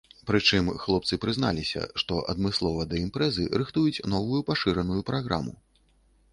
[0.27, 5.59] Прычым, хлопцы прызналіся, што адмыслова да імпрэзы рыхтуюць новую пашыраную праграму.